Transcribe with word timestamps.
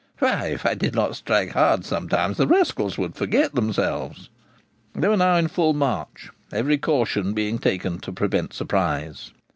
'Why, 0.17 0.47
if 0.47 0.65
I 0.65 0.73
did 0.73 0.95
not 0.95 1.15
strike 1.15 1.51
hard 1.51 1.85
sometimes, 1.85 2.37
the 2.37 2.47
rascals 2.47 2.97
would 2.97 3.13
forget 3.13 3.53
themselves.' 3.53 4.29
They 4.95 5.07
were 5.07 5.15
now 5.15 5.35
in 5.35 5.47
full 5.47 5.75
march, 5.75 6.31
every 6.51 6.79
caution 6.79 7.33
being 7.33 7.59
taken 7.59 7.99
to 7.99 8.11
prevent 8.11 8.51
surprise. 8.53 9.31